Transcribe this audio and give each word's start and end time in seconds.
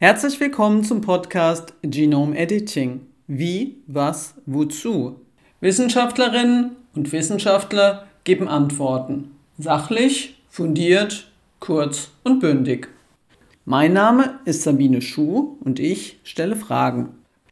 Herzlich 0.00 0.38
willkommen 0.38 0.84
zum 0.84 1.00
Podcast 1.00 1.74
Genome 1.82 2.38
Editing. 2.38 3.00
Wie, 3.26 3.78
was, 3.88 4.34
wozu? 4.46 5.20
Wissenschaftlerinnen 5.60 6.76
und 6.94 7.10
Wissenschaftler 7.10 8.06
geben 8.22 8.46
Antworten. 8.46 9.32
Sachlich, 9.58 10.36
fundiert, 10.48 11.32
kurz 11.58 12.12
und 12.22 12.38
bündig. 12.38 12.86
Mein 13.64 13.92
Name 13.92 14.38
ist 14.44 14.62
Sabine 14.62 15.02
Schuh 15.02 15.56
und 15.64 15.80
ich 15.80 16.20
stelle 16.22 16.54
Fragen. 16.54 17.08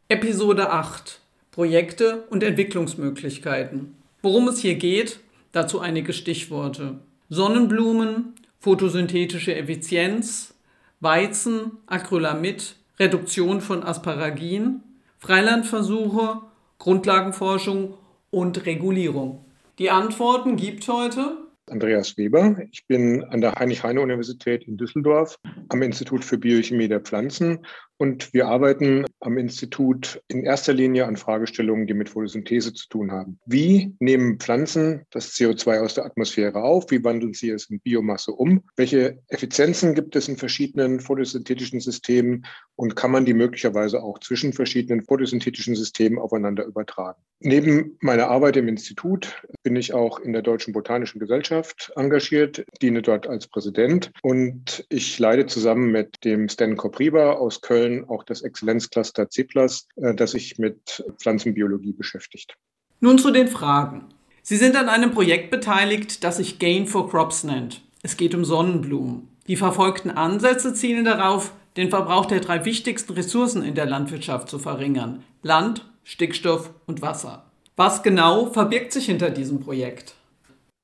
Episode 0.07 0.69
8 0.71 1.19
Projekte 1.51 2.23
und 2.29 2.43
Entwicklungsmöglichkeiten. 2.43 3.93
Worum 4.21 4.47
es 4.47 4.59
hier 4.59 4.75
geht, 4.75 5.19
dazu 5.51 5.81
einige 5.81 6.13
Stichworte. 6.13 6.99
Sonnenblumen, 7.27 8.35
photosynthetische 8.61 9.53
Effizienz, 9.53 10.53
Weizen, 10.99 11.71
Acrylamid, 11.85 12.75
Reduktion 12.99 13.61
von 13.61 13.83
Asparagin, 13.83 14.81
Freilandversuche, 15.19 16.41
Grundlagenforschung 16.79 17.95
und 18.31 18.65
Regulierung. 18.65 19.45
Die 19.79 19.91
Antworten 19.91 20.55
gibt 20.55 20.87
heute 20.87 21.37
Andreas 21.69 22.17
Weber. 22.17 22.57
Ich 22.71 22.87
bin 22.87 23.23
an 23.25 23.41
der 23.41 23.53
Heinrich-Heine-Universität 23.53 24.63
in 24.67 24.77
Düsseldorf 24.77 25.37
am 25.69 25.81
Institut 25.81 26.23
für 26.23 26.37
Biochemie 26.37 26.87
der 26.87 27.01
Pflanzen 27.01 27.65
und 27.97 28.33
wir 28.33 28.47
arbeiten 28.47 29.05
am 29.19 29.37
Institut 29.37 30.21
in 30.27 30.43
erster 30.43 30.73
Linie 30.73 31.05
an 31.05 31.17
Fragestellungen, 31.17 31.87
die 31.87 31.93
mit 31.93 32.09
Photosynthese 32.09 32.73
zu 32.73 32.87
tun 32.89 33.11
haben. 33.11 33.39
Wie 33.45 33.95
nehmen 33.99 34.39
Pflanzen 34.39 35.05
das 35.09 35.33
CO2 35.33 35.79
aus 35.79 35.95
der 35.95 36.05
Atmosphäre 36.05 36.61
auf? 36.61 36.91
Wie 36.91 37.03
wandeln 37.03 37.33
sie 37.33 37.49
es 37.49 37.69
in 37.69 37.79
Biomasse 37.79 38.31
um? 38.31 38.63
Welche 38.75 39.19
Effizienzen 39.27 39.95
gibt 39.95 40.15
es 40.15 40.27
in 40.27 40.37
verschiedenen 40.37 40.99
photosynthetischen 40.99 41.79
Systemen? 41.79 42.45
Und 42.75 42.95
kann 42.95 43.11
man 43.11 43.25
die 43.25 43.33
möglicherweise 43.33 44.03
auch 44.03 44.19
zwischen 44.19 44.53
verschiedenen 44.53 45.03
photosynthetischen 45.03 45.75
Systemen 45.75 46.19
aufeinander 46.19 46.65
übertragen? 46.65 47.19
Neben 47.39 47.97
meiner 48.01 48.27
Arbeit 48.27 48.57
im 48.57 48.67
Institut 48.67 49.41
bin 49.63 49.75
ich 49.75 49.93
auch 49.93 50.19
in 50.19 50.33
der 50.33 50.41
Deutschen 50.41 50.73
Botanischen 50.73 51.19
Gesellschaft 51.19 51.91
engagiert, 51.95 52.65
diene 52.81 53.01
dort 53.01 53.27
als 53.27 53.47
Präsident 53.47 54.11
und 54.21 54.85
ich 54.89 55.17
leite 55.19 55.45
zusammen 55.45 55.91
mit 55.91 56.23
dem 56.23 56.49
Stan 56.49 56.75
Kopriba 56.75 57.33
aus 57.33 57.61
Köln 57.61 57.86
Köln 57.87 58.09
auch 58.09 58.23
das 58.23 58.41
Exzellenzcluster 58.41 59.27
CIPLAS, 59.29 59.87
äh, 59.95 60.13
das 60.13 60.31
sich 60.31 60.57
mit 60.57 61.03
Pflanzenbiologie 61.19 61.93
beschäftigt. 61.93 62.55
Nun 62.99 63.17
zu 63.17 63.31
den 63.31 63.47
Fragen. 63.47 64.05
Sie 64.41 64.57
sind 64.57 64.75
an 64.75 64.89
einem 64.89 65.11
Projekt 65.11 65.51
beteiligt, 65.51 66.23
das 66.23 66.37
sich 66.37 66.59
Gain 66.59 66.87
for 66.87 67.09
Crops 67.09 67.43
nennt. 67.43 67.81
Es 68.01 68.17
geht 68.17 68.33
um 68.33 68.45
Sonnenblumen. 68.45 69.27
Die 69.47 69.55
verfolgten 69.55 70.09
Ansätze 70.09 70.73
zielen 70.73 71.05
darauf, 71.05 71.53
den 71.75 71.89
Verbrauch 71.89 72.25
der 72.25 72.39
drei 72.39 72.65
wichtigsten 72.65 73.13
Ressourcen 73.13 73.63
in 73.63 73.75
der 73.75 73.85
Landwirtschaft 73.85 74.49
zu 74.49 74.57
verringern. 74.57 75.23
Land, 75.43 75.85
Stickstoff 76.03 76.71
und 76.85 77.01
Wasser. 77.01 77.45
Was 77.75 78.03
genau 78.03 78.47
verbirgt 78.47 78.91
sich 78.93 79.05
hinter 79.05 79.29
diesem 79.29 79.59
Projekt? 79.59 80.15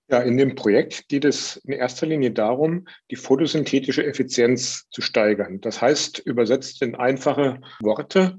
Ja, 0.10 0.20
in 0.20 0.38
dem 0.38 0.56
Projekt 0.56 1.08
geht 1.08 1.24
es 1.24 1.58
in 1.58 1.74
erster 1.74 2.06
Linie 2.06 2.32
darum, 2.32 2.86
die 3.10 3.16
photosynthetische 3.16 4.06
Effizienz 4.06 4.88
zu 4.92 5.02
steigern. 5.02 5.62
Das 5.62 5.82
heißt, 5.82 6.20
übersetzt 6.20 6.82
in 6.82 6.96
einfache 6.96 7.62
Worte, 7.80 8.38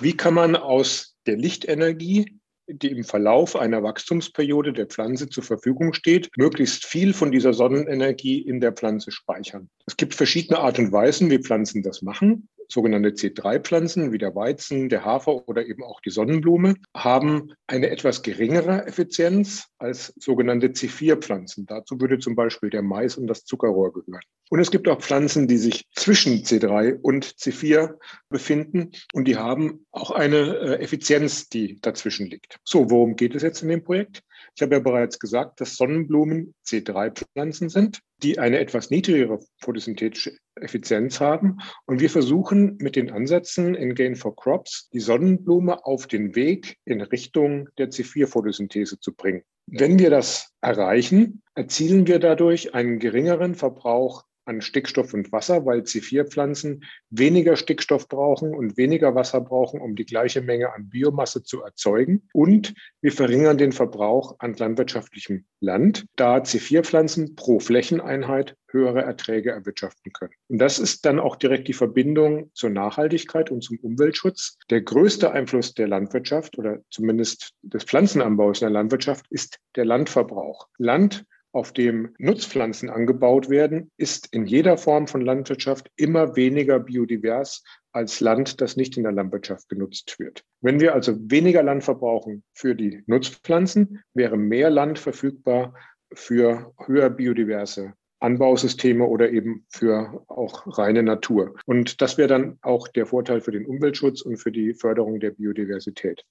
wie 0.00 0.16
kann 0.16 0.34
man 0.34 0.54
aus 0.54 1.16
der 1.26 1.36
Lichtenergie, 1.36 2.38
die 2.68 2.92
im 2.92 3.02
Verlauf 3.02 3.56
einer 3.56 3.82
Wachstumsperiode 3.82 4.72
der 4.72 4.86
Pflanze 4.86 5.28
zur 5.28 5.42
Verfügung 5.42 5.92
steht, 5.92 6.30
möglichst 6.36 6.86
viel 6.86 7.12
von 7.12 7.32
dieser 7.32 7.52
Sonnenenergie 7.52 8.40
in 8.40 8.60
der 8.60 8.72
Pflanze 8.72 9.10
speichern. 9.10 9.68
Es 9.86 9.96
gibt 9.96 10.14
verschiedene 10.14 10.60
Art 10.60 10.78
und 10.78 10.92
Weisen, 10.92 11.28
wie 11.30 11.38
Pflanzen 11.38 11.82
das 11.82 12.02
machen 12.02 12.48
sogenannte 12.70 13.10
C3-Pflanzen 13.10 14.12
wie 14.12 14.18
der 14.18 14.34
Weizen, 14.34 14.88
der 14.88 15.04
Hafer 15.04 15.48
oder 15.48 15.66
eben 15.66 15.82
auch 15.82 16.00
die 16.00 16.10
Sonnenblume 16.10 16.74
haben 16.96 17.52
eine 17.66 17.90
etwas 17.90 18.22
geringere 18.22 18.86
Effizienz 18.86 19.66
als 19.78 20.12
sogenannte 20.18 20.68
C4-Pflanzen. 20.68 21.66
Dazu 21.66 22.00
würde 22.00 22.18
zum 22.18 22.34
Beispiel 22.36 22.70
der 22.70 22.82
Mais 22.82 23.16
und 23.16 23.26
das 23.26 23.44
Zuckerrohr 23.44 23.92
gehören. 23.92 24.20
Und 24.50 24.58
es 24.58 24.72
gibt 24.72 24.88
auch 24.88 25.00
Pflanzen, 25.00 25.46
die 25.46 25.58
sich 25.58 25.86
zwischen 25.94 26.42
C3 26.42 26.98
und 27.00 27.24
C4 27.24 27.94
befinden 28.28 28.90
und 29.12 29.28
die 29.28 29.36
haben 29.36 29.86
auch 29.92 30.10
eine 30.10 30.56
äh, 30.56 30.82
Effizienz, 30.82 31.48
die 31.48 31.80
dazwischen 31.80 32.26
liegt. 32.26 32.58
So, 32.64 32.90
worum 32.90 33.14
geht 33.14 33.36
es 33.36 33.42
jetzt 33.42 33.62
in 33.62 33.68
dem 33.68 33.84
Projekt? 33.84 34.24
Ich 34.56 34.62
habe 34.62 34.74
ja 34.74 34.80
bereits 34.80 35.20
gesagt, 35.20 35.60
dass 35.60 35.76
Sonnenblumen 35.76 36.52
C3-Pflanzen 36.66 37.68
sind, 37.68 38.00
die 38.24 38.40
eine 38.40 38.58
etwas 38.58 38.90
niedrigere 38.90 39.38
photosynthetische 39.60 40.36
Effizienz 40.56 41.20
haben. 41.20 41.58
Und 41.86 42.00
wir 42.00 42.10
versuchen 42.10 42.76
mit 42.80 42.96
den 42.96 43.12
Ansätzen 43.12 43.76
in 43.76 43.94
Gain 43.94 44.16
for 44.16 44.34
Crops 44.34 44.88
die 44.92 45.00
Sonnenblume 45.00 45.86
auf 45.86 46.08
den 46.08 46.34
Weg 46.34 46.76
in 46.84 47.00
Richtung 47.00 47.68
der 47.78 47.90
C4-Photosynthese 47.90 48.98
zu 48.98 49.14
bringen. 49.14 49.44
Wenn 49.66 50.00
wir 50.00 50.10
das 50.10 50.52
erreichen, 50.60 51.42
erzielen 51.54 52.08
wir 52.08 52.18
dadurch 52.18 52.74
einen 52.74 52.98
geringeren 52.98 53.54
Verbrauch 53.54 54.24
an 54.44 54.60
Stickstoff 54.60 55.14
und 55.14 55.32
Wasser, 55.32 55.66
weil 55.66 55.80
C4-Pflanzen 55.80 56.84
weniger 57.10 57.56
Stickstoff 57.56 58.08
brauchen 58.08 58.54
und 58.54 58.76
weniger 58.76 59.14
Wasser 59.14 59.40
brauchen, 59.40 59.80
um 59.80 59.96
die 59.96 60.04
gleiche 60.06 60.40
Menge 60.40 60.72
an 60.72 60.88
Biomasse 60.88 61.42
zu 61.42 61.62
erzeugen. 61.62 62.28
Und 62.32 62.74
wir 63.00 63.12
verringern 63.12 63.58
den 63.58 63.72
Verbrauch 63.72 64.36
an 64.38 64.54
landwirtschaftlichem 64.54 65.44
Land, 65.60 66.06
da 66.16 66.38
C4-Pflanzen 66.38 67.36
pro 67.36 67.60
Flächeneinheit 67.60 68.56
höhere 68.72 69.02
Erträge 69.02 69.50
erwirtschaften 69.50 70.12
können. 70.12 70.32
Und 70.48 70.58
das 70.58 70.78
ist 70.78 71.04
dann 71.04 71.18
auch 71.18 71.36
direkt 71.36 71.68
die 71.68 71.72
Verbindung 71.72 72.50
zur 72.54 72.70
Nachhaltigkeit 72.70 73.50
und 73.50 73.62
zum 73.62 73.78
Umweltschutz. 73.78 74.58
Der 74.70 74.80
größte 74.80 75.32
Einfluss 75.32 75.74
der 75.74 75.88
Landwirtschaft 75.88 76.58
oder 76.58 76.78
zumindest 76.90 77.52
des 77.62 77.84
Pflanzenanbaus 77.84 78.60
in 78.60 78.66
der 78.66 78.72
Landwirtschaft 78.72 79.26
ist 79.30 79.58
der 79.76 79.84
Landverbrauch. 79.84 80.68
Land 80.78 81.24
auf 81.52 81.72
dem 81.72 82.14
Nutzpflanzen 82.18 82.90
angebaut 82.90 83.48
werden, 83.48 83.90
ist 83.96 84.28
in 84.32 84.46
jeder 84.46 84.78
Form 84.78 85.06
von 85.06 85.20
Landwirtschaft 85.20 85.90
immer 85.96 86.36
weniger 86.36 86.78
biodivers 86.78 87.64
als 87.92 88.20
Land, 88.20 88.60
das 88.60 88.76
nicht 88.76 88.96
in 88.96 89.02
der 89.02 89.12
Landwirtschaft 89.12 89.68
genutzt 89.68 90.18
wird. 90.18 90.44
Wenn 90.60 90.80
wir 90.80 90.94
also 90.94 91.16
weniger 91.30 91.62
Land 91.62 91.84
verbrauchen 91.84 92.44
für 92.54 92.74
die 92.74 93.02
Nutzpflanzen, 93.06 94.02
wäre 94.14 94.36
mehr 94.36 94.70
Land 94.70 94.98
verfügbar 94.98 95.74
für 96.12 96.72
höher 96.86 97.10
biodiverse 97.10 97.94
Anbausysteme 98.20 99.06
oder 99.06 99.30
eben 99.30 99.64
für 99.70 100.24
auch 100.28 100.78
reine 100.78 101.02
Natur. 101.02 101.54
Und 101.64 102.02
das 102.02 102.18
wäre 102.18 102.28
dann 102.28 102.58
auch 102.60 102.86
der 102.88 103.06
Vorteil 103.06 103.40
für 103.40 103.50
den 103.50 103.66
Umweltschutz 103.66 104.20
und 104.20 104.36
für 104.36 104.52
die 104.52 104.74
Förderung 104.74 105.20
der 105.20 105.30
Biodiversität. 105.30 106.22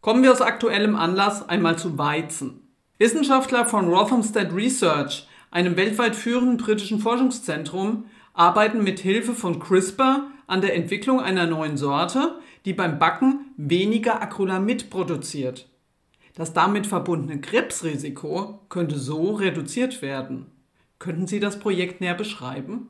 Kommen 0.00 0.22
wir 0.22 0.30
aus 0.30 0.42
aktuellem 0.42 0.94
Anlass 0.94 1.48
einmal 1.48 1.78
zu 1.78 1.98
Weizen. 1.98 2.67
Wissenschaftler 2.98 3.64
von 3.64 3.88
Rothamsted 3.88 4.52
Research, 4.52 5.28
einem 5.52 5.76
weltweit 5.76 6.16
führenden 6.16 6.56
britischen 6.56 6.98
Forschungszentrum, 6.98 8.06
arbeiten 8.34 8.82
mit 8.82 8.98
Hilfe 8.98 9.34
von 9.34 9.60
CRISPR 9.60 10.26
an 10.48 10.60
der 10.60 10.74
Entwicklung 10.74 11.20
einer 11.20 11.46
neuen 11.46 11.76
Sorte, 11.76 12.40
die 12.64 12.72
beim 12.72 12.98
Backen 12.98 13.52
weniger 13.56 14.20
Acrylamid 14.20 14.90
produziert. 14.90 15.68
Das 16.34 16.52
damit 16.52 16.86
verbundene 16.86 17.40
Krebsrisiko 17.40 18.60
könnte 18.68 18.98
so 18.98 19.32
reduziert 19.32 20.02
werden. 20.02 20.46
Könnten 20.98 21.28
Sie 21.28 21.38
das 21.38 21.60
Projekt 21.60 22.00
näher 22.00 22.14
beschreiben? 22.14 22.88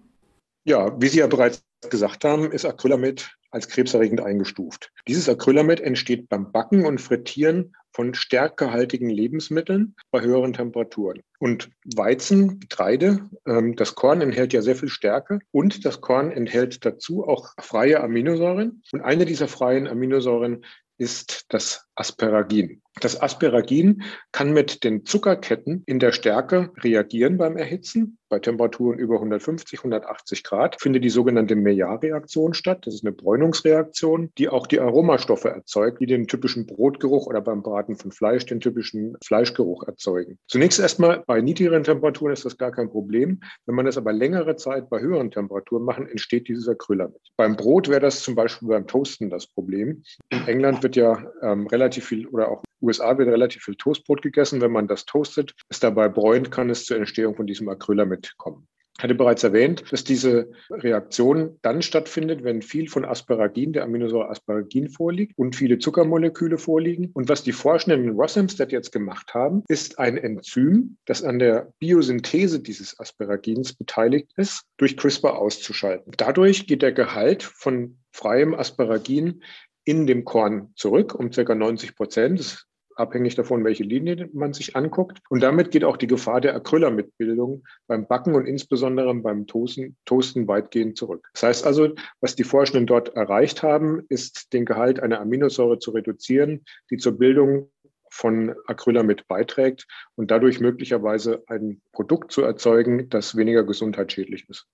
Ja, 0.64 0.98
wie 1.00 1.08
Sie 1.08 1.18
ja 1.18 1.26
bereits 1.26 1.62
gesagt 1.90 2.24
haben, 2.24 2.50
ist 2.50 2.64
Acrylamid 2.64 3.36
als 3.50 3.68
krebserregend 3.68 4.20
eingestuft. 4.20 4.90
Dieses 5.06 5.28
Acrylamid 5.28 5.80
entsteht 5.80 6.28
beim 6.28 6.50
Backen 6.52 6.84
und 6.84 7.00
Frittieren 7.00 7.74
von 7.92 8.14
stärkehaltigen 8.14 9.10
Lebensmitteln 9.10 9.94
bei 10.10 10.20
höheren 10.20 10.52
Temperaturen. 10.52 11.22
Und 11.38 11.70
Weizen, 11.96 12.60
Getreide, 12.60 13.28
ähm, 13.46 13.76
das 13.76 13.94
Korn 13.94 14.20
enthält 14.20 14.52
ja 14.52 14.62
sehr 14.62 14.76
viel 14.76 14.88
Stärke 14.88 15.40
und 15.50 15.84
das 15.84 16.00
Korn 16.00 16.30
enthält 16.30 16.84
dazu 16.84 17.24
auch 17.24 17.54
freie 17.60 18.00
Aminosäuren. 18.00 18.82
Und 18.92 19.00
eine 19.00 19.24
dieser 19.24 19.48
freien 19.48 19.86
Aminosäuren 19.86 20.64
ist 20.98 21.46
das 21.48 21.88
Asperagin. 21.94 22.82
Das 23.00 23.20
Asperagin 23.20 24.02
kann 24.32 24.52
mit 24.52 24.82
den 24.82 25.04
Zuckerketten 25.04 25.82
in 25.86 25.98
der 26.00 26.12
Stärke 26.12 26.70
reagieren 26.78 27.38
beim 27.38 27.56
Erhitzen. 27.56 28.18
Bei 28.28 28.40
Temperaturen 28.40 28.98
über 28.98 29.14
150, 29.14 29.78
180 29.78 30.44
Grad 30.44 30.80
findet 30.80 31.02
die 31.02 31.08
sogenannte 31.08 31.56
Maillard-Reaktion 31.56 32.54
statt. 32.54 32.86
Das 32.86 32.94
ist 32.94 33.04
eine 33.04 33.12
Bräunungsreaktion, 33.12 34.30
die 34.36 34.48
auch 34.48 34.66
die 34.66 34.80
Aromastoffe 34.80 35.48
erzeugt, 35.48 36.00
die 36.00 36.06
den 36.06 36.26
typischen 36.26 36.66
Brotgeruch 36.66 37.26
oder 37.26 37.40
beim 37.40 37.62
Braten 37.62 37.96
von 37.96 38.12
Fleisch 38.12 38.44
den 38.46 38.60
typischen 38.60 39.16
Fleischgeruch 39.24 39.84
erzeugen. 39.84 40.38
Zunächst 40.46 40.78
erstmal 40.78 41.22
bei 41.26 41.40
niedrigeren 41.40 41.84
Temperaturen 41.84 42.32
ist 42.32 42.44
das 42.44 42.58
gar 42.58 42.72
kein 42.72 42.90
Problem. 42.90 43.40
Wenn 43.64 43.76
man 43.76 43.86
das 43.86 43.96
aber 43.96 44.12
längere 44.12 44.56
Zeit 44.56 44.90
bei 44.90 45.00
höheren 45.00 45.30
Temperaturen 45.30 45.84
machen, 45.84 46.06
entsteht 46.06 46.48
dieses 46.48 46.68
Acrylamid. 46.68 47.20
Beim 47.36 47.56
Brot 47.56 47.88
wäre 47.88 48.00
das 48.00 48.20
zum 48.20 48.34
Beispiel 48.34 48.68
beim 48.68 48.86
Toasten 48.86 49.30
das 49.30 49.46
Problem. 49.46 50.02
In 50.28 50.46
England 50.46 50.82
wird 50.88 50.96
ja 50.96 51.22
ähm, 51.42 51.66
relativ 51.66 52.06
viel 52.06 52.26
oder 52.28 52.50
auch 52.50 52.62
USA 52.80 53.18
wird 53.18 53.28
relativ 53.28 53.64
viel 53.64 53.74
Toastbrot 53.74 54.22
gegessen. 54.22 54.60
Wenn 54.62 54.72
man 54.72 54.88
das 54.88 55.04
toastet, 55.04 55.54
es 55.68 55.80
dabei 55.80 56.08
bräunt, 56.08 56.50
kann 56.50 56.70
es 56.70 56.86
zur 56.86 56.96
Entstehung 56.96 57.36
von 57.36 57.46
diesem 57.46 57.68
Acrylamid 57.68 58.34
kommen. 58.38 58.66
Ich 58.96 59.04
hatte 59.04 59.14
bereits 59.14 59.44
erwähnt, 59.44 59.84
dass 59.92 60.02
diese 60.02 60.50
Reaktion 60.70 61.56
dann 61.62 61.82
stattfindet, 61.82 62.42
wenn 62.42 62.62
viel 62.62 62.88
von 62.88 63.04
Asparagin, 63.04 63.72
der 63.72 63.84
Aminosäure 63.84 64.28
Asparagin 64.28 64.88
vorliegt 64.88 65.34
und 65.36 65.54
viele 65.54 65.78
Zuckermoleküle 65.78 66.58
vorliegen. 66.58 67.10
Und 67.14 67.28
was 67.28 67.44
die 67.44 67.52
Forschenden 67.52 68.04
in 68.04 68.16
Rosamstead 68.16 68.72
jetzt 68.72 68.90
gemacht 68.90 69.34
haben, 69.34 69.62
ist 69.68 70.00
ein 70.00 70.16
Enzym, 70.16 70.96
das 71.04 71.22
an 71.22 71.38
der 71.38 71.72
Biosynthese 71.78 72.58
dieses 72.58 72.98
Asparagins 72.98 73.72
beteiligt 73.72 74.32
ist, 74.36 74.62
durch 74.78 74.96
CRISPR 74.96 75.38
auszuschalten. 75.38 76.12
Dadurch 76.16 76.66
geht 76.66 76.82
der 76.82 76.92
Gehalt 76.92 77.44
von 77.44 77.98
freiem 78.10 78.54
Asparagin 78.54 79.42
in 79.88 80.06
dem 80.06 80.26
Korn 80.26 80.70
zurück 80.76 81.14
um 81.14 81.30
ca. 81.30 81.54
90 81.54 81.96
Prozent. 81.96 82.66
Abhängig 82.94 83.36
davon, 83.36 83.64
welche 83.64 83.84
Linie 83.84 84.28
man 84.34 84.52
sich 84.52 84.76
anguckt. 84.76 85.20
Und 85.30 85.40
damit 85.40 85.70
geht 85.70 85.82
auch 85.82 85.96
die 85.96 86.06
Gefahr 86.06 86.42
der 86.42 86.54
Acrylamidbildung 86.54 87.64
beim 87.86 88.06
Backen 88.06 88.34
und 88.34 88.44
insbesondere 88.44 89.14
beim 89.14 89.46
Toasten, 89.46 89.96
Toasten 90.04 90.46
weitgehend 90.46 90.98
zurück. 90.98 91.26
Das 91.32 91.44
heißt 91.44 91.66
also, 91.66 91.94
was 92.20 92.36
die 92.36 92.44
Forschenden 92.44 92.86
dort 92.86 93.16
erreicht 93.16 93.62
haben, 93.62 94.02
ist 94.10 94.52
den 94.52 94.66
Gehalt 94.66 95.00
einer 95.00 95.22
Aminosäure 95.22 95.78
zu 95.78 95.92
reduzieren, 95.92 96.66
die 96.90 96.98
zur 96.98 97.16
Bildung 97.16 97.70
von 98.10 98.54
Acrylamid 98.66 99.26
beiträgt 99.26 99.86
und 100.16 100.30
dadurch 100.30 100.60
möglicherweise 100.60 101.44
ein 101.46 101.80
Produkt 101.92 102.32
zu 102.32 102.42
erzeugen, 102.42 103.08
das 103.08 103.36
weniger 103.36 103.64
gesundheitsschädlich 103.64 104.50
ist. 104.50 104.66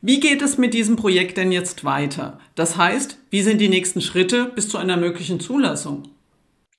Wie 0.00 0.20
geht 0.20 0.42
es 0.42 0.58
mit 0.58 0.74
diesem 0.74 0.94
Projekt 0.94 1.38
denn 1.38 1.50
jetzt 1.50 1.82
weiter? 1.82 2.38
Das 2.54 2.76
heißt, 2.76 3.18
wie 3.30 3.42
sind 3.42 3.60
die 3.60 3.68
nächsten 3.68 4.00
Schritte 4.00 4.44
bis 4.44 4.68
zu 4.68 4.78
einer 4.78 4.96
möglichen 4.96 5.40
Zulassung? 5.40 6.04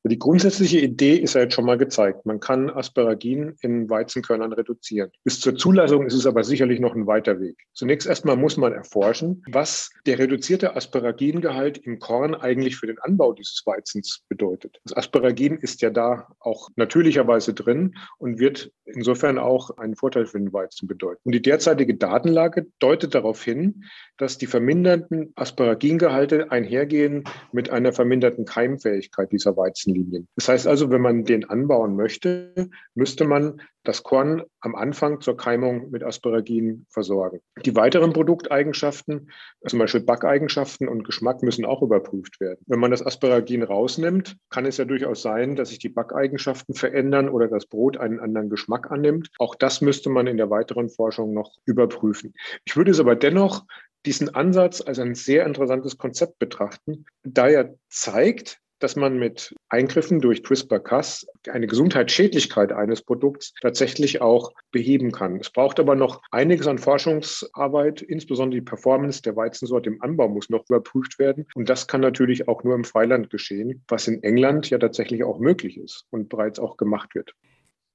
Die 0.04 0.18
grundsätzliche 0.18 0.80
Idee 0.80 1.16
ist 1.16 1.36
ja 1.36 1.42
jetzt 1.42 1.56
schon 1.56 1.66
mal 1.66 1.78
gezeigt. 1.78 2.26
Man 2.26 2.40
kann 2.40 2.70
Asparagin 2.70 3.56
in 3.62 3.90
Weizenkörnern 3.90 4.54
reduzieren. 4.54 5.12
Bis 5.26 5.42
zur 5.42 5.58
Zulassung 5.58 6.06
ist 6.06 6.14
es 6.14 6.26
aber 6.26 6.46
sicherlich 6.46 6.80
noch 6.80 6.96
ein 6.96 7.06
weiter 7.06 7.42
Weg. 7.42 7.58
Zunächst 7.74 8.08
erstmal 8.08 8.38
muss 8.38 8.56
man 8.56 8.72
erforschen, 8.72 9.44
was 9.52 9.90
der 10.06 10.18
reduzierte 10.18 10.76
Asparagingehalt 10.76 11.80
im 11.80 12.00
Korn 12.00 12.34
eigentlich 12.34 12.78
für 12.78 12.88
den 12.88 12.98
Anbau 13.00 13.34
dieses 13.34 13.62
Weizens 13.66 14.24
bedeutet. 14.30 14.80
Das 14.86 14.96
Asparagin 14.96 15.58
ist 15.58 15.82
ja 15.82 15.90
da 15.90 16.30
auch 16.40 16.70
natürlicherweise 16.78 17.54
drin 17.54 17.96
und 18.20 18.40
wird 18.40 18.72
insofern 18.86 19.38
auch 19.38 19.78
einen 19.78 19.96
Vorteil 19.96 20.26
für 20.26 20.40
den 20.40 20.54
Weizen 20.54 20.88
bedeuten. 20.88 21.22
Und 21.26 21.34
die 21.34 21.42
derzeitige 21.42 21.96
Datenlage 21.96 22.68
deutet 22.80 23.16
darauf 23.16 23.44
hin, 23.44 23.84
dass 24.18 24.38
die 24.38 24.48
verminderten 24.48 25.34
Asparagingehalte 25.36 26.52
einhergehen 26.52 27.24
mit 27.52 27.70
einer 27.70 27.92
verminderten 27.92 28.46
Keimfähigkeit 28.46 29.32
dieser 29.32 29.56
Weizenlinien. 29.90 30.28
Das 30.36 30.48
heißt 30.48 30.68
also, 30.68 30.90
wenn 30.92 31.02
man 31.02 31.24
den 31.24 31.50
anbauen 31.50 31.96
möchte, 31.96 32.70
müsste 32.96 33.26
man 33.26 33.62
das 33.84 34.04
Korn 34.04 34.44
am 34.60 34.76
Anfang 34.76 35.22
zur 35.22 35.38
Keimung 35.38 35.90
mit 35.90 36.04
Asparagin 36.04 36.86
versorgen. 36.90 37.40
Die 37.66 37.76
weiteren 37.76 38.14
Produkteigenschaften, 38.14 39.32
zum 39.66 39.80
Beispiel 39.80 40.02
Backeigenschaften 40.02 40.88
und 40.88 41.04
Geschmack, 41.04 41.42
müssen 41.44 41.66
auch 41.66 41.82
überprüft 41.82 42.40
werden. 42.40 42.60
Wenn 42.68 42.80
man 42.80 42.92
das 42.92 43.06
Asparagin 43.06 43.64
rausnimmt, 43.64 44.38
kann 44.50 44.66
es 44.66 44.78
ja 44.78 44.86
durchaus 44.86 45.22
sein, 45.22 45.56
dass 45.56 45.70
sich 45.70 45.80
die 45.80 45.90
Backeigenschaften 45.90 46.76
verändern 46.76 47.30
oder 47.30 47.48
das 47.48 47.66
Brot 47.66 47.98
einen 47.98 48.20
anderen 48.20 48.50
Geschmack 48.50 48.92
annimmt. 48.92 49.30
Auch 49.40 49.56
das 49.56 49.82
müsste 49.82 50.10
man 50.10 50.28
in 50.28 50.38
der 50.38 50.50
weiteren 50.50 50.90
Forschung 50.90 51.34
noch 51.34 51.58
überprüfen. 51.66 52.34
Ich 52.66 52.76
würde 52.76 52.92
es 52.92 53.00
aber 53.00 53.16
dennoch 53.16 53.66
diesen 54.06 54.34
Ansatz 54.34 54.82
als 54.82 55.00
ein 55.00 55.16
sehr 55.16 55.46
interessantes 55.46 55.98
Konzept 55.98 56.40
betrachten, 56.40 57.06
da 57.24 57.48
er 57.48 57.76
zeigt, 57.90 58.62
dass 58.80 58.96
man 58.96 59.18
mit 59.18 59.56
Eingriffen 59.70 60.20
durch 60.20 60.44
CRISPR-Cas 60.44 61.28
eine 61.50 61.68
Gesundheitsschädlichkeit 61.68 62.72
eines 62.72 63.02
Produkts 63.02 63.54
tatsächlich 63.62 64.22
auch 64.22 64.52
beheben 64.72 65.12
kann. 65.12 65.38
Es 65.38 65.50
braucht 65.50 65.80
aber 65.80 65.96
noch 65.96 66.22
einiges 66.32 66.68
an 66.68 66.78
Forschungsarbeit, 66.78 68.02
insbesondere 68.02 68.62
die 68.62 68.66
Performance 68.66 69.22
der 69.22 69.36
Weizensorte 69.36 69.90
im 69.90 70.02
Anbau 70.02 70.30
muss 70.30 70.50
noch 70.50 70.64
überprüft 70.70 71.20
werden. 71.20 71.46
Und 71.56 71.70
das 71.70 71.88
kann 71.88 72.02
natürlich 72.02 72.48
auch 72.48 72.64
nur 72.64 72.76
im 72.76 72.84
Freiland 72.84 73.30
geschehen, 73.30 73.84
was 73.88 74.08
in 74.08 74.24
England 74.24 74.70
ja 74.70 74.78
tatsächlich 74.78 75.24
auch 75.24 75.40
möglich 75.40 75.78
ist 75.78 76.06
und 76.10 76.30
bereits 76.30 76.60
auch 76.60 76.78
gemacht 76.78 77.16
wird. 77.16 77.34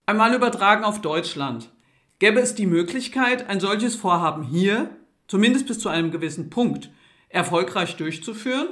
Einmal 0.07 0.35
übertragen 0.35 0.85
auf 0.85 1.01
Deutschland. 1.01 1.71
Gäbe 2.19 2.41
es 2.41 2.55
die 2.55 2.67
Möglichkeit, 2.67 3.49
ein 3.49 3.59
solches 3.61 3.97
Vorhaben 3.97 4.45
hier 4.45 4.91
zumindest 5.27 5.67
bis 5.67 5.79
zu 5.79 5.89
einem 5.89 6.11
gewissen 6.11 6.51
Punkt, 6.51 6.91
erfolgreich 7.29 7.97
durchzuführen? 7.97 8.69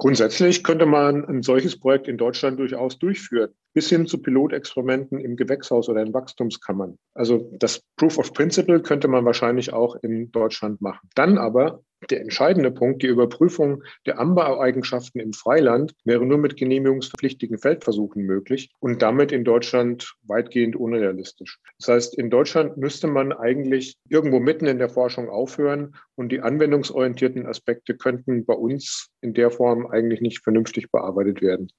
Grundsätzlich 0.00 0.62
könnte 0.62 0.86
man 0.86 1.24
ein 1.24 1.42
solches 1.42 1.78
Projekt 1.78 2.06
in 2.06 2.18
Deutschland 2.18 2.60
durchaus 2.60 3.00
durchführen, 3.00 3.52
bis 3.74 3.88
hin 3.88 4.06
zu 4.06 4.22
Pilotexperimenten 4.22 5.18
im 5.18 5.34
Gewächshaus 5.34 5.88
oder 5.88 6.02
in 6.02 6.14
Wachstumskammern. 6.14 6.98
Also 7.14 7.50
das 7.58 7.82
Proof 7.96 8.16
of 8.16 8.32
Principle 8.32 8.80
könnte 8.80 9.08
man 9.08 9.24
wahrscheinlich 9.24 9.72
auch 9.72 9.96
in 10.02 10.30
Deutschland 10.30 10.80
machen. 10.80 11.08
Dann 11.16 11.36
aber 11.36 11.82
der 12.10 12.20
entscheidende 12.20 12.70
Punkt, 12.70 13.02
die 13.02 13.08
Überprüfung 13.08 13.82
der 14.06 14.18
Anbaueigenschaften 14.18 15.20
im 15.20 15.32
Freiland, 15.32 15.94
wäre 16.04 16.24
nur 16.24 16.38
mit 16.38 16.56
genehmigungspflichtigen 16.56 17.58
Feldversuchen 17.58 18.24
möglich 18.24 18.70
und 18.80 19.02
damit 19.02 19.32
in 19.32 19.44
Deutschland 19.44 20.14
weitgehend 20.22 20.76
unrealistisch. 20.76 21.58
Das 21.78 21.88
heißt, 21.88 22.18
in 22.18 22.30
Deutschland 22.30 22.76
müsste 22.76 23.06
man 23.06 23.32
eigentlich 23.32 23.96
irgendwo 24.08 24.40
mitten 24.40 24.66
in 24.66 24.78
der 24.78 24.88
Forschung 24.88 25.28
aufhören 25.28 25.96
und 26.14 26.30
die 26.30 26.40
anwendungsorientierten 26.40 27.46
Aspekte 27.46 27.96
könnten 27.96 28.44
bei 28.44 28.54
uns 28.54 29.08
in 29.20 29.34
der 29.34 29.50
Form 29.50 29.86
eigentlich 29.86 30.20
nicht 30.20 30.42
vernünftig 30.42 30.90
bearbeitet 30.90 31.42
werden. 31.42 31.70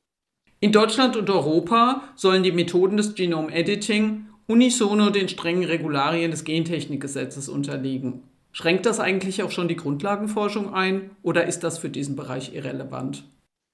In 0.59 0.73
Deutschland 0.73 1.15
und 1.15 1.29
Europa 1.29 2.03
sollen 2.15 2.43
die 2.43 2.51
Methoden 2.51 2.97
des 2.97 3.15
Genome 3.15 3.53
Editing 3.53 4.25
unisono 4.47 5.09
den 5.09 5.29
strengen 5.29 5.63
Regularien 5.63 6.31
des 6.31 6.43
Gentechnikgesetzes 6.43 7.47
unterliegen. 7.47 8.23
Schränkt 8.59 8.85
das 8.85 8.99
eigentlich 8.99 9.41
auch 9.41 9.51
schon 9.51 9.69
die 9.69 9.77
Grundlagenforschung 9.77 10.73
ein 10.73 11.11
oder 11.21 11.45
ist 11.45 11.61
das 11.61 11.77
für 11.77 11.89
diesen 11.89 12.17
Bereich 12.17 12.53
irrelevant? 12.53 13.23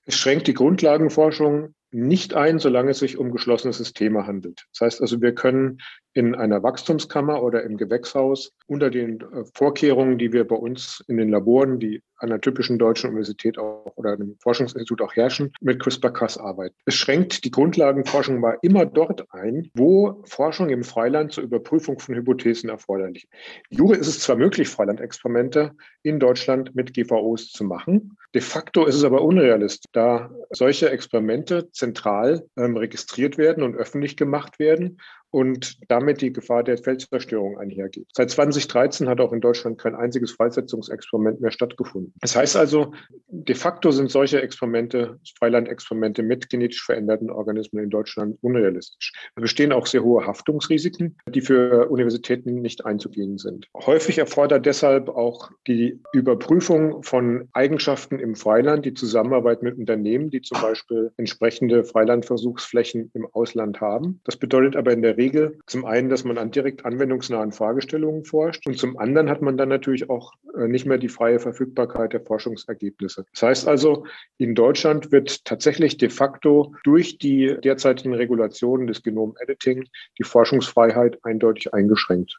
Es 0.06 0.14
schränkt 0.14 0.46
die 0.46 0.54
Grundlagenforschung 0.54 1.74
nicht 1.96 2.34
ein, 2.34 2.60
solange 2.60 2.92
es 2.92 3.00
sich 3.00 3.18
um 3.18 3.32
geschlossene 3.32 3.74
Systeme 3.74 4.28
handelt. 4.28 4.66
Das 4.74 4.82
heißt 4.82 5.02
also, 5.02 5.22
wir 5.22 5.34
können 5.34 5.80
in 6.16 6.34
einer 6.34 6.64
Wachstumskammer 6.64 7.44
oder 7.44 7.64
im 7.64 7.78
Gewächshaus 7.78 8.54
unter 8.68 8.90
den 8.90 9.20
äh, 9.20 9.44
Vorkehrungen, 9.54 10.18
die 10.18 10.32
wir 10.32 10.48
bei 10.48 10.56
uns 10.56 11.04
in 11.08 11.18
den 11.18 11.30
Laboren, 11.30 11.78
die 11.80 12.02
an 12.18 12.32
einer 12.32 12.40
typischen 12.40 12.80
deutschen 12.80 13.10
Universität 13.10 13.58
auch 13.58 13.92
oder 13.96 14.14
einem 14.14 14.38
Forschungsinstitut 14.40 15.02
auch 15.02 15.16
herrschen, 15.16 15.52
mit 15.60 15.82
CRISPR-Cas 15.82 16.38
arbeiten. 16.38 16.76
Es 16.86 16.96
schränkt 16.96 17.44
die 17.44 17.52
Grundlagenforschung 17.52 18.40
mal 18.40 18.58
immer 18.62 18.86
dort 18.86 19.26
ein, 19.34 19.70
wo 19.74 20.24
Forschung 20.26 20.70
im 20.70 20.84
Freiland 20.84 21.34
zur 21.34 21.44
Überprüfung 21.44 22.00
von 22.00 22.16
Hypothesen 22.16 22.70
erforderlich 22.70 23.26
ist. 23.26 23.78
Jure 23.78 23.96
ist 23.96 24.08
es 24.08 24.20
zwar 24.20 24.38
möglich, 24.38 24.70
Freilandexperimente 24.70 25.74
in 26.04 26.20
Deutschland 26.20 26.74
mit 26.76 26.94
GVOs 26.94 27.52
zu 27.52 27.66
machen. 27.66 28.18
De 28.34 28.42
facto 28.42 28.86
ist 28.86 28.96
es 28.96 29.04
aber 29.04 29.22
unrealistisch, 29.22 29.92
da 29.92 30.32
solche 30.52 30.90
Experimente 30.90 31.70
zentral 31.86 32.48
ähm, 32.58 32.78
registriert 32.78 33.38
werden 33.38 33.64
und 33.64 33.76
öffentlich 33.76 34.18
gemacht 34.18 34.60
werden 34.60 35.00
und 35.36 35.76
damit 35.90 36.22
die 36.22 36.32
Gefahr 36.32 36.64
der 36.64 36.78
Feldzerstörung 36.78 37.58
einhergeht. 37.58 38.08
Seit 38.14 38.32
2013 38.32 39.10
hat 39.10 39.20
auch 39.20 39.34
in 39.34 39.42
Deutschland 39.42 39.78
kein 39.78 39.94
einziges 39.94 40.32
Freisetzungsexperiment 40.32 41.42
mehr 41.42 41.52
stattgefunden. 41.52 42.14
Das 42.22 42.38
heißt 42.38 42.56
also, 42.56 42.94
de 43.28 43.54
facto 43.54 43.92
sind 43.92 44.10
solche 44.10 44.42
Experimente, 44.42 45.20
Freilandexperimente 45.38 46.24
mit 46.24 46.50
genetisch 46.50 46.86
veränderten 46.86 47.30
Organismen 47.30 47.84
in 47.84 47.90
Deutschland 47.90 48.38
unrealistisch. 48.40 49.12
Es 49.36 49.42
bestehen 49.42 49.74
auch 49.74 49.88
sehr 49.88 50.06
hohe 50.06 50.26
Haftungsrisiken, 50.26 51.18
die 51.28 51.42
für 51.42 51.90
Universitäten 51.90 52.62
nicht 52.62 52.86
einzugehen 52.86 53.38
sind. 53.38 53.68
Häufig 53.76 54.18
erfordert 54.20 54.66
deshalb 54.66 55.10
auch 55.10 55.52
die 55.68 56.00
Überprüfung 56.14 57.04
von 57.04 57.50
Eigenschaften 57.52 58.20
im 58.20 58.36
Freiland 58.36 58.86
die 58.86 58.94
Zusammenarbeit 58.94 59.64
mit 59.64 59.78
Unternehmen, 59.78 60.30
die 60.30 60.40
zum 60.40 60.62
Beispiel 60.62 61.12
entsprechende 61.18 61.84
Freilandversuchsflächen 61.84 63.12
im 63.14 63.28
Ausland 63.34 63.82
haben. 63.82 64.22
Das 64.24 64.38
bedeutet 64.38 64.78
aber 64.78 64.94
in 64.94 65.02
der 65.02 65.18
Regel, 65.18 65.25
Regel 65.26 65.60
zum 65.66 65.86
einen, 65.86 66.10
dass 66.10 66.24
man 66.24 66.38
an 66.38 66.52
direkt 66.52 66.86
anwendungsnahen 66.86 67.52
Fragestellungen 67.52 68.26
forscht 68.26 68.68
und 68.68 68.78
zum 68.78 68.98
anderen 68.98 69.30
hat 69.30 69.42
man 69.42 69.58
dann 69.58 69.70
natürlich 69.70 70.10
auch 70.10 70.34
äh, 70.56 70.68
nicht 70.68 70.86
mehr 70.86 71.00
die 71.00 71.10
freie 71.10 71.40
Verfügbarkeit 71.40 72.14
der 72.14 72.22
Forschungsergebnisse. 72.22 73.26
Das 73.34 73.42
heißt 73.42 73.68
also, 73.68 74.06
in 74.38 74.54
Deutschland 74.54 75.12
wird 75.12 75.46
tatsächlich 75.46 75.98
de 75.98 76.10
facto 76.10 76.76
durch 76.84 77.18
die 77.18 77.56
derzeitigen 77.64 78.14
Regulationen 78.14 78.88
des 78.88 79.02
Genom-Editing 79.02 79.86
die 80.20 80.24
Forschungsfreiheit 80.24 81.18
eindeutig 81.24 81.74
eingeschränkt. 81.74 82.38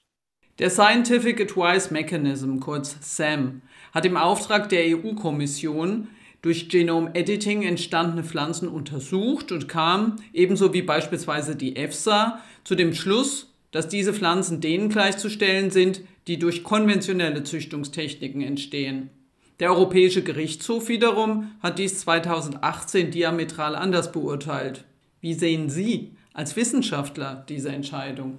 Der 0.59 0.71
Scientific 0.71 1.41
Advice 1.41 1.91
Mechanism, 1.91 2.61
kurz 2.61 2.97
SAM, 3.01 3.63
hat 3.93 4.07
im 4.07 4.17
Auftrag 4.17 4.69
der 4.69 4.85
EU-Kommission 4.97 6.09
durch 6.47 6.69
Genome 6.69 7.11
Editing 7.15 7.65
entstandene 7.65 8.23
Pflanzen 8.23 8.69
untersucht 8.69 9.51
und 9.51 9.69
kam, 9.69 10.15
ebenso 10.33 10.73
wie 10.73 10.83
beispielsweise 10.83 11.57
die 11.57 11.75
EFSA, 11.75 12.41
zu 12.63 12.77
dem 12.77 12.95
Schluss, 12.95 13.53
dass 13.73 13.89
diese 13.89 14.15
Pflanzen 14.15 14.61
denen 14.61 14.89
gleichzustellen 14.89 15.73
sind, 15.73 16.03
die 16.29 16.39
durch 16.39 16.63
konventionelle 16.63 17.43
Züchtungstechniken 17.43 18.43
entstehen. 18.43 19.11
Der 19.59 19.73
Europäische 19.73 20.23
Gerichtshof 20.23 20.89
wiederum 20.89 21.51
hat 21.65 21.81
dies 21.81 21.99
2018 22.03 23.11
diametral 23.11 23.75
anders 23.75 24.13
beurteilt. 24.13 24.85
Wie 25.21 25.35
sehen 25.35 25.69
Sie 25.69 26.13
als 26.33 26.55
Wissenschaftler 26.55 27.45
diese 27.49 27.71
Entscheidung? 27.71 28.39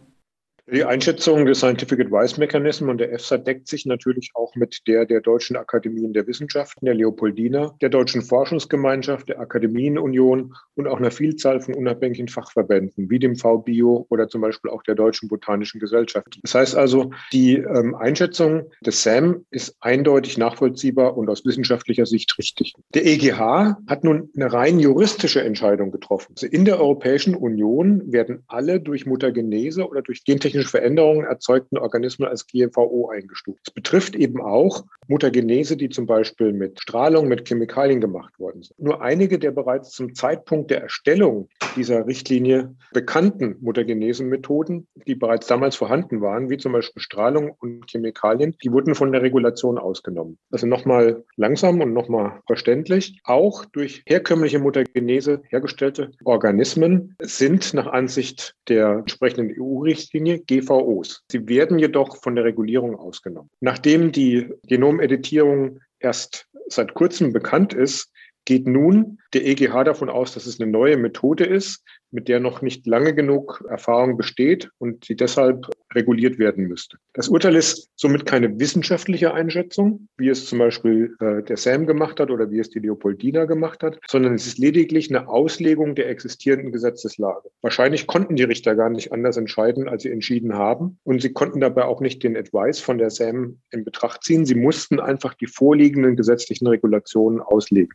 Die 0.69 0.83
Einschätzung 0.83 1.45
des 1.45 1.59
Scientific 1.59 1.97
Advice 2.01 2.37
Mechanism 2.37 2.89
und 2.89 2.97
der 2.97 3.13
EFSA 3.13 3.37
deckt 3.37 3.69
sich 3.69 3.85
natürlich 3.85 4.31
auch 4.33 4.53
mit 4.55 4.85
der 4.85 5.05
der 5.05 5.21
Deutschen 5.21 5.55
Akademien 5.55 6.11
der 6.11 6.27
Wissenschaften, 6.27 6.85
der 6.85 6.93
Leopoldina, 6.93 7.73
der 7.79 7.87
Deutschen 7.87 8.21
Forschungsgemeinschaft, 8.21 9.29
der 9.29 9.39
Akademienunion 9.39 10.53
und 10.75 10.87
auch 10.87 10.97
einer 10.97 11.11
Vielzahl 11.11 11.61
von 11.61 11.73
unabhängigen 11.73 12.27
Fachverbänden 12.27 13.09
wie 13.09 13.17
dem 13.17 13.37
VBio 13.37 14.07
oder 14.09 14.27
zum 14.27 14.41
Beispiel 14.41 14.69
auch 14.69 14.83
der 14.83 14.95
Deutschen 14.95 15.29
Botanischen 15.29 15.79
Gesellschaft. 15.79 16.37
Das 16.43 16.53
heißt 16.53 16.75
also, 16.75 17.11
die 17.31 17.55
ähm, 17.55 17.95
Einschätzung 17.95 18.69
des 18.85 19.01
SAM 19.03 19.45
ist 19.51 19.77
eindeutig 19.79 20.37
nachvollziehbar 20.37 21.15
und 21.15 21.29
aus 21.29 21.45
wissenschaftlicher 21.45 22.05
Sicht 22.05 22.37
richtig. 22.37 22.73
Der 22.93 23.05
EGH 23.05 23.77
hat 23.87 24.03
nun 24.03 24.29
eine 24.35 24.51
rein 24.51 24.79
juristische 24.79 25.41
Entscheidung 25.41 25.91
getroffen. 25.91 26.33
Also 26.35 26.47
in 26.47 26.65
der 26.65 26.81
Europäischen 26.81 27.35
Union 27.35 28.11
werden 28.11 28.43
alle 28.47 28.81
durch 28.81 29.05
Mutagenese 29.05 29.87
oder 29.87 30.01
durch 30.01 30.25
gentechnische 30.57 30.67
technische 30.67 30.69
Veränderungen 30.69 31.25
erzeugten 31.25 31.77
Organismen 31.77 32.27
als 32.27 32.47
GVO 32.47 33.09
eingestuft. 33.09 33.59
Es 33.67 33.73
betrifft 33.73 34.15
eben 34.15 34.41
auch 34.41 34.85
Mutagenese, 35.07 35.77
die 35.77 35.89
zum 35.89 36.05
Beispiel 36.05 36.51
mit 36.51 36.81
Strahlung, 36.81 37.27
mit 37.27 37.47
Chemikalien 37.47 38.01
gemacht 38.01 38.37
worden 38.39 38.63
sind. 38.63 38.79
Nur 38.79 39.01
einige 39.01 39.39
der 39.39 39.51
bereits 39.51 39.91
zum 39.91 40.13
Zeitpunkt 40.15 40.71
der 40.71 40.81
Erstellung 40.81 41.47
dieser 41.75 42.05
Richtlinie 42.07 42.75
bekannten 42.93 43.55
Mutagenesenmethoden, 43.61 44.87
die 45.07 45.15
bereits 45.15 45.47
damals 45.47 45.75
vorhanden 45.75 46.21
waren, 46.21 46.49
wie 46.49 46.57
zum 46.57 46.73
Beispiel 46.73 47.01
Strahlung 47.01 47.55
und 47.59 47.89
Chemikalien, 47.89 48.55
die 48.63 48.71
wurden 48.71 48.95
von 48.95 49.11
der 49.11 49.21
Regulation 49.21 49.77
ausgenommen. 49.77 50.37
Also 50.51 50.67
nochmal 50.67 51.23
langsam 51.35 51.81
und 51.81 51.93
nochmal 51.93 52.41
verständlich. 52.47 53.19
Auch 53.23 53.65
durch 53.65 54.03
herkömmliche 54.07 54.59
Mutagenese 54.59 55.41
hergestellte 55.49 56.11
Organismen 56.25 57.15
sind 57.21 57.73
nach 57.73 57.87
Ansicht 57.87 58.55
der 58.67 58.99
entsprechenden 58.99 59.55
EU-Richtlinie 59.59 60.39
GVOs. 60.47 61.23
Sie 61.31 61.47
werden 61.47 61.79
jedoch 61.79 62.17
von 62.17 62.35
der 62.35 62.45
Regulierung 62.45 62.95
ausgenommen. 62.95 63.49
Nachdem 63.59 64.11
die 64.11 64.49
Genomeditierung 64.67 65.79
erst 65.99 66.47
seit 66.67 66.93
kurzem 66.93 67.33
bekannt 67.33 67.73
ist, 67.73 68.11
geht 68.45 68.65
nun 68.65 69.19
der 69.33 69.45
EGH 69.45 69.83
davon 69.83 70.09
aus, 70.09 70.33
dass 70.33 70.45
es 70.45 70.59
eine 70.59 70.71
neue 70.71 70.95
Methode 70.95 71.43
ist, 71.43 71.83
mit 72.11 72.29
der 72.29 72.39
noch 72.39 72.61
nicht 72.61 72.87
lange 72.87 73.13
genug 73.13 73.63
Erfahrung 73.69 74.15
besteht 74.15 74.69
und 74.77 75.03
sie 75.03 75.17
deshalb 75.17 75.67
reguliert 75.97 76.37
werden 76.37 76.67
müsste. 76.67 76.97
Das 77.13 77.27
Urteil 77.27 77.55
ist 77.55 77.89
somit 77.95 78.25
keine 78.25 78.59
wissenschaftliche 78.59 79.33
Einschätzung, 79.33 80.07
wie 80.17 80.29
es 80.29 80.45
zum 80.45 80.59
Beispiel 80.59 81.15
äh, 81.19 81.43
der 81.43 81.57
SAM 81.57 81.87
gemacht 81.87 82.19
hat 82.19 82.29
oder 82.29 82.49
wie 82.51 82.59
es 82.59 82.69
die 82.69 82.79
Leopoldina 82.79 83.45
gemacht 83.45 83.83
hat, 83.83 83.99
sondern 84.07 84.35
es 84.35 84.45
ist 84.45 84.59
lediglich 84.59 85.09
eine 85.09 85.27
Auslegung 85.27 85.95
der 85.95 86.09
existierenden 86.09 86.71
Gesetzeslage. 86.71 87.49
Wahrscheinlich 87.61 88.07
konnten 88.07 88.35
die 88.35 88.43
Richter 88.43 88.75
gar 88.75 88.89
nicht 88.89 89.11
anders 89.11 89.37
entscheiden, 89.37 89.89
als 89.89 90.03
sie 90.03 90.11
entschieden 90.11 90.53
haben. 90.53 90.99
Und 91.03 91.21
sie 91.21 91.33
konnten 91.33 91.59
dabei 91.59 91.85
auch 91.85 92.01
nicht 92.01 92.23
den 92.23 92.37
Advice 92.37 92.79
von 92.79 92.97
der 92.97 93.09
SAM 93.09 93.59
in 93.71 93.83
Betracht 93.83 94.23
ziehen. 94.23 94.45
Sie 94.45 94.55
mussten 94.55 94.99
einfach 94.99 95.33
die 95.33 95.47
vorliegenden 95.47 96.15
gesetzlichen 96.15 96.67
Regulationen 96.67 97.41
auslegen. 97.41 97.93